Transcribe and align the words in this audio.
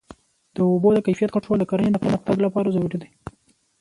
د 0.55 0.57
اوبو 0.71 0.89
د 0.93 0.99
کیفیت 1.07 1.29
کنټرول 1.33 1.57
د 1.59 1.65
کرنې 1.71 1.91
د 1.93 1.97
پرمختګ 2.03 2.37
لپاره 2.45 2.73
ضروري 2.75 2.97
دی. 3.01 3.09